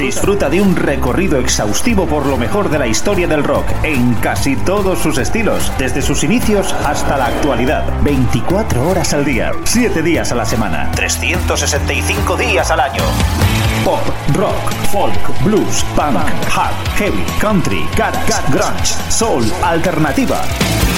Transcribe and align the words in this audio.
Disfruta 0.00 0.48
de 0.48 0.62
un 0.62 0.76
recorrido 0.76 1.38
exhaustivo 1.38 2.06
por 2.06 2.24
lo 2.24 2.38
mejor 2.38 2.70
de 2.70 2.78
la 2.78 2.86
historia 2.86 3.28
del 3.28 3.44
rock 3.44 3.66
en 3.82 4.14
casi 4.14 4.56
todos 4.56 4.98
sus 4.98 5.18
estilos, 5.18 5.70
desde 5.76 6.00
sus 6.00 6.24
inicios 6.24 6.72
hasta 6.72 7.18
la 7.18 7.26
actualidad. 7.26 7.84
24 8.02 8.88
horas 8.88 9.12
al 9.12 9.26
día, 9.26 9.52
7 9.64 10.02
días 10.02 10.32
a 10.32 10.36
la 10.36 10.46
semana, 10.46 10.90
365 10.96 12.36
días 12.38 12.70
al 12.70 12.80
año. 12.80 13.02
Pop, 13.84 14.00
rock, 14.34 14.72
folk, 14.92 15.42
blues, 15.42 15.82
punk, 15.96 16.18
hard, 16.54 16.74
heavy, 16.98 17.24
country, 17.40 17.86
garage, 17.96 18.30
grunge, 18.52 18.92
soul, 19.10 19.42
alternativa. 19.62 20.42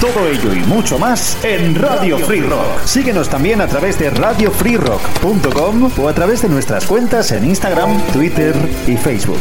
Todo 0.01 0.27
ello 0.27 0.53
y 0.53 0.61
mucho 0.67 0.99
más 0.99 1.39
en 1.45 1.77
Radio 1.77 2.19
Free 2.19 2.41
Rock. 2.41 2.85
Síguenos 2.85 3.29
también 3.29 3.61
a 3.61 3.69
través 3.69 4.01
de 4.01 4.11
radiofreerock.com 4.11 5.93
o 5.97 6.09
a 6.09 6.13
través 6.13 6.43
de 6.43 6.49
nuestras 6.49 6.85
cuentas 6.85 7.31
en 7.31 7.45
Instagram, 7.45 8.01
Twitter 8.13 8.57
y 8.89 8.97
Facebook. 8.97 9.41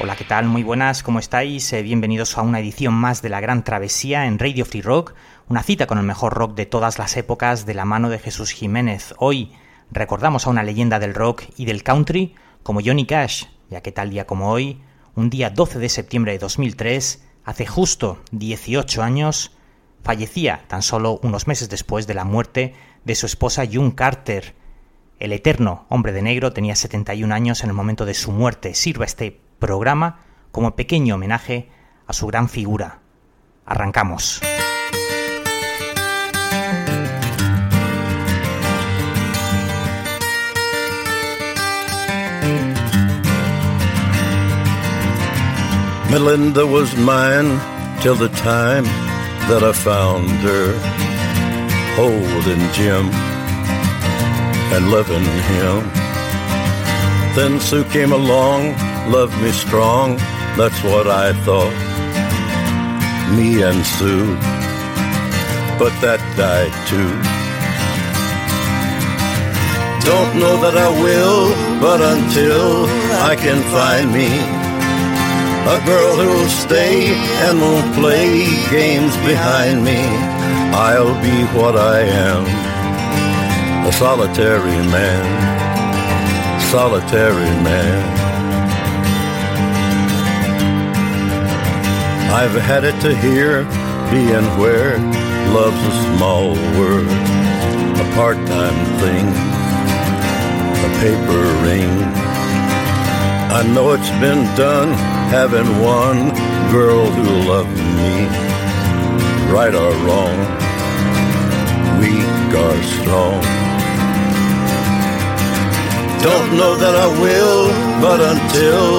Hola, 0.00 0.16
¿qué 0.16 0.24
tal? 0.24 0.46
Muy 0.46 0.62
buenas, 0.62 1.02
¿cómo 1.02 1.18
estáis? 1.18 1.70
Eh, 1.74 1.82
bienvenidos 1.82 2.38
a 2.38 2.42
una 2.42 2.60
edición 2.60 2.94
más 2.94 3.20
de 3.20 3.28
la 3.28 3.40
Gran 3.40 3.62
Travesía 3.62 4.24
en 4.24 4.38
Radio 4.38 4.64
Free 4.64 4.80
Rock, 4.80 5.14
una 5.48 5.62
cita 5.62 5.86
con 5.86 5.98
el 5.98 6.04
mejor 6.04 6.32
rock 6.32 6.54
de 6.54 6.64
todas 6.64 6.98
las 6.98 7.14
épocas 7.18 7.66
de 7.66 7.74
la 7.74 7.84
mano 7.84 8.08
de 8.08 8.18
Jesús 8.18 8.52
Jiménez. 8.52 9.14
Hoy 9.18 9.52
recordamos 9.94 10.46
a 10.46 10.50
una 10.50 10.62
leyenda 10.62 10.98
del 10.98 11.14
rock 11.14 11.44
y 11.56 11.64
del 11.64 11.82
country 11.82 12.34
como 12.62 12.80
Johnny 12.84 13.06
Cash, 13.06 13.44
ya 13.70 13.80
que 13.80 13.92
tal 13.92 14.10
día 14.10 14.26
como 14.26 14.50
hoy, 14.50 14.80
un 15.14 15.30
día 15.30 15.50
12 15.50 15.78
de 15.78 15.88
septiembre 15.88 16.32
de 16.32 16.38
2003, 16.38 17.24
hace 17.44 17.66
justo 17.66 18.18
18 18.32 19.02
años, 19.02 19.52
fallecía 20.02 20.64
tan 20.68 20.82
solo 20.82 21.20
unos 21.22 21.46
meses 21.46 21.68
después 21.68 22.06
de 22.06 22.14
la 22.14 22.24
muerte 22.24 22.74
de 23.04 23.14
su 23.14 23.26
esposa 23.26 23.64
June 23.70 23.94
Carter. 23.94 24.54
El 25.20 25.32
eterno 25.32 25.86
hombre 25.88 26.12
de 26.12 26.22
negro 26.22 26.52
tenía 26.52 26.74
71 26.74 27.32
años 27.32 27.62
en 27.62 27.70
el 27.70 27.74
momento 27.74 28.04
de 28.04 28.14
su 28.14 28.32
muerte. 28.32 28.74
Sirva 28.74 29.04
este 29.04 29.40
programa 29.58 30.20
como 30.50 30.74
pequeño 30.74 31.14
homenaje 31.14 31.68
a 32.06 32.12
su 32.12 32.26
gran 32.26 32.48
figura. 32.48 33.00
Arrancamos. 33.64 34.40
Melinda 46.14 46.64
was 46.64 46.94
mine 46.94 47.58
till 48.00 48.14
the 48.14 48.28
time 48.28 48.84
that 49.50 49.64
I 49.64 49.72
found 49.72 50.30
her 50.46 50.70
holding 51.98 52.62
Jim 52.72 53.10
and 54.74 54.92
loving 54.92 55.26
him. 55.50 55.82
Then 57.34 57.58
Sue 57.58 57.82
came 57.96 58.12
along, 58.12 58.76
loved 59.10 59.36
me 59.42 59.50
strong, 59.50 60.16
that's 60.56 60.80
what 60.84 61.08
I 61.08 61.32
thought. 61.42 61.74
Me 63.36 63.62
and 63.62 63.84
Sue, 63.84 64.36
but 65.80 65.92
that 65.98 66.22
died 66.38 66.74
too. 66.90 67.10
Don't 70.08 70.38
know 70.38 70.56
that 70.62 70.76
I 70.78 70.90
will, 71.02 71.50
but 71.80 72.00
until 72.00 72.86
I 73.30 73.34
can 73.34 73.60
find 73.74 74.12
me 74.12 74.64
a 75.66 75.80
girl 75.86 76.14
who'll 76.16 76.48
stay 76.48 77.14
and 77.48 77.58
won't 77.58 77.94
play 77.94 78.44
games 78.70 79.16
behind 79.24 79.82
me. 79.82 79.96
I'll 80.76 81.14
be 81.22 81.44
what 81.56 81.74
I 81.74 82.00
am, 82.00 82.44
a 83.86 83.92
solitary 83.92 84.78
man, 84.92 85.24
solitary 86.70 87.50
man. 87.64 87.96
I've 92.30 92.60
had 92.60 92.84
it 92.84 93.00
to 93.00 93.16
hear, 93.16 93.62
be 94.12 94.32
and 94.36 94.46
where 94.60 94.98
love's 95.54 95.80
a 95.80 95.94
small 96.16 96.52
word, 96.78 97.08
a 98.04 98.06
part-time 98.14 98.78
thing, 99.00 99.26
a 100.84 100.90
paper 101.00 101.42
ring. 101.64 101.92
I 103.50 103.62
know 103.72 103.92
it's 103.92 104.10
been 104.20 104.44
done 104.56 105.23
having 105.34 105.66
one 105.82 106.30
girl 106.70 107.06
who 107.10 107.26
loved 107.50 107.76
me, 107.98 108.14
right 109.50 109.74
or 109.74 109.90
wrong, 110.06 110.38
weak 111.98 112.50
or 112.54 112.76
strong. 112.94 113.42
Don't 116.22 116.50
know 116.54 116.76
that 116.76 116.94
I 116.94 117.08
will, 117.18 117.66
but 117.98 118.20
until 118.22 118.94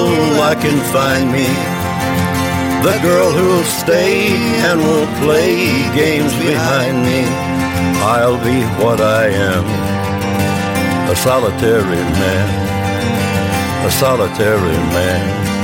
I 0.52 0.54
can 0.60 0.78
find 0.92 1.32
me 1.32 1.48
the 2.84 3.00
girl 3.08 3.32
who'll 3.32 3.64
stay 3.64 4.36
and 4.68 4.82
won't 4.82 5.14
play 5.24 5.56
games 5.96 6.34
behind 6.36 6.98
me, 7.10 7.24
I'll 8.14 8.42
be 8.44 8.60
what 8.84 9.00
I 9.00 9.28
am, 9.56 9.66
a 11.10 11.16
solitary 11.16 12.04
man, 12.20 13.88
a 13.88 13.92
solitary 13.92 14.78
man. 15.00 15.55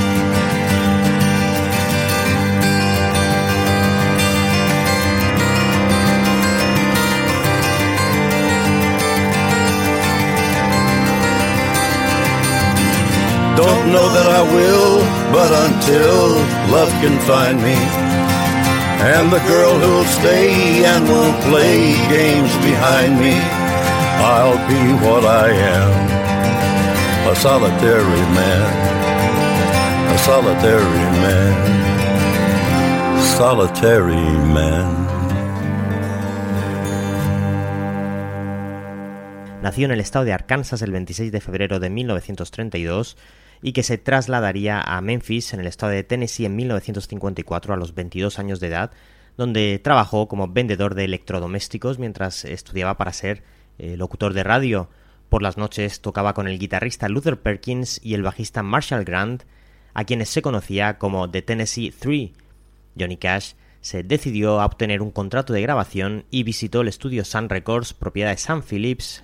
Know 13.91 14.07
that 14.15 14.27
I 14.39 14.41
will, 14.55 15.03
but 15.35 15.51
until 15.67 16.39
love 16.71 16.91
can 17.03 17.19
find 17.27 17.57
me, 17.59 17.75
and 19.13 19.31
the 19.31 19.43
girl 19.51 19.75
who'll 19.81 20.11
stay 20.19 20.85
and 20.85 21.03
won't 21.07 21.37
play 21.51 21.93
games 22.07 22.53
behind 22.63 23.19
me, 23.19 23.35
I'll 24.23 24.61
be 24.71 24.81
what 25.03 25.23
I 25.25 25.51
am. 25.51 25.91
A 27.31 27.35
solitary 27.35 28.23
man, 28.39 28.67
a 30.15 30.17
solitary 30.19 31.05
man, 31.23 31.53
solitary 33.37 34.27
man. 34.55 35.01
Nació 39.61 39.85
en 39.85 39.91
el 39.91 39.99
estado 39.99 40.25
de 40.25 40.33
Arkansas 40.33 40.81
el 40.81 40.91
26 40.91 41.31
de 41.31 41.39
febrero 41.39 41.79
de 41.79 41.91
1932 41.91 43.15
y 43.61 43.73
que 43.73 43.83
se 43.83 43.97
trasladaría 43.97 44.81
a 44.81 44.99
Memphis, 45.01 45.53
en 45.53 45.59
el 45.59 45.67
estado 45.67 45.91
de 45.91 46.03
Tennessee, 46.03 46.45
en 46.45 46.55
1954 46.55 47.73
a 47.73 47.77
los 47.77 47.93
22 47.93 48.39
años 48.39 48.59
de 48.59 48.67
edad, 48.67 48.91
donde 49.37 49.79
trabajó 49.79 50.27
como 50.27 50.47
vendedor 50.47 50.95
de 50.95 51.05
electrodomésticos 51.05 51.99
mientras 51.99 52.45
estudiaba 52.45 52.97
para 52.97 53.13
ser 53.13 53.43
eh, 53.77 53.95
locutor 53.97 54.33
de 54.33 54.43
radio. 54.43 54.89
Por 55.29 55.41
las 55.41 55.57
noches 55.57 56.01
tocaba 56.01 56.33
con 56.33 56.47
el 56.47 56.59
guitarrista 56.59 57.07
Luther 57.07 57.39
Perkins 57.39 57.99
y 58.03 58.15
el 58.15 58.23
bajista 58.23 58.63
Marshall 58.63 59.05
Grant, 59.05 59.43
a 59.93 60.03
quienes 60.03 60.29
se 60.29 60.41
conocía 60.41 60.97
como 60.97 61.29
The 61.29 61.41
Tennessee 61.41 61.91
Three. 61.91 62.33
Johnny 62.99 63.17
Cash 63.17 63.53
se 63.79 64.03
decidió 64.03 64.59
a 64.59 64.65
obtener 64.65 65.01
un 65.01 65.11
contrato 65.11 65.53
de 65.53 65.61
grabación 65.61 66.25
y 66.29 66.43
visitó 66.43 66.81
el 66.81 66.87
estudio 66.87 67.25
Sun 67.25 67.49
Records, 67.49 67.93
propiedad 67.93 68.31
de 68.31 68.37
Sam 68.37 68.61
Phillips, 68.61 69.23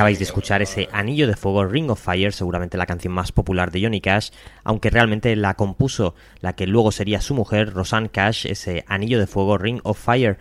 Acabáis 0.00 0.18
de 0.18 0.24
escuchar 0.24 0.62
ese 0.62 0.88
Anillo 0.92 1.26
de 1.26 1.36
Fuego, 1.36 1.66
Ring 1.66 1.90
of 1.90 2.02
Fire, 2.02 2.32
seguramente 2.32 2.78
la 2.78 2.86
canción 2.86 3.12
más 3.12 3.32
popular 3.32 3.70
de 3.70 3.82
Johnny 3.82 4.00
Cash, 4.00 4.30
aunque 4.64 4.88
realmente 4.88 5.36
la 5.36 5.52
compuso 5.56 6.14
la 6.40 6.54
que 6.54 6.66
luego 6.66 6.90
sería 6.90 7.20
su 7.20 7.34
mujer, 7.34 7.74
Rosanne 7.74 8.08
Cash, 8.08 8.46
ese 8.46 8.82
Anillo 8.88 9.18
de 9.18 9.26
Fuego, 9.26 9.58
Ring 9.58 9.80
of 9.82 10.02
Fire, 10.02 10.38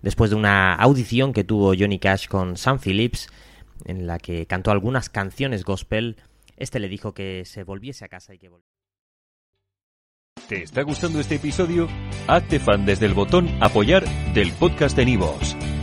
después 0.00 0.30
de 0.30 0.36
una 0.36 0.74
audición 0.74 1.34
que 1.34 1.44
tuvo 1.44 1.74
Johnny 1.78 1.98
Cash 1.98 2.26
con 2.26 2.56
Sam 2.56 2.78
Phillips, 2.82 3.28
en 3.84 4.06
la 4.06 4.18
que 4.18 4.46
cantó 4.46 4.70
algunas 4.70 5.10
canciones 5.10 5.62
gospel, 5.62 6.16
este 6.56 6.80
le 6.80 6.88
dijo 6.88 7.12
que 7.12 7.42
se 7.44 7.64
volviese 7.64 8.06
a 8.06 8.08
casa 8.08 8.32
y 8.32 8.38
que 8.38 8.48
volviese. 8.48 8.72
¿Te 10.48 10.62
está 10.62 10.80
gustando 10.84 11.20
este 11.20 11.34
episodio? 11.34 11.86
Hazte 12.28 12.58
fan 12.58 12.86
desde 12.86 13.04
el 13.04 13.12
botón 13.12 13.50
Apoyar 13.60 14.08
del 14.32 14.52
podcast 14.52 14.96
de 14.96 15.04
Nivos. 15.04 15.54